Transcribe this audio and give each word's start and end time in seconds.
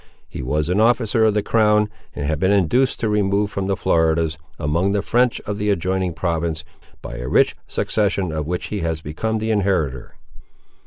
He 0.27 0.41
was 0.41 0.67
an 0.67 0.79
officer 0.81 1.23
of 1.25 1.35
the 1.35 1.43
crown, 1.43 1.87
and 2.15 2.25
had 2.25 2.39
been 2.39 2.49
induced 2.51 2.99
to 3.01 3.07
remove 3.07 3.51
from 3.51 3.67
the 3.67 3.75
Floridas, 3.77 4.35
among 4.57 4.93
the 4.93 5.03
French 5.03 5.39
of 5.41 5.59
the 5.59 5.69
adjoining 5.69 6.15
province, 6.15 6.63
by 7.03 7.17
a 7.19 7.27
rich 7.27 7.55
succession 7.67 8.31
of 8.31 8.47
which 8.47 8.65
he 8.73 8.79
had 8.79 9.03
become 9.03 9.37
the 9.37 9.51
inheritor. 9.51 10.15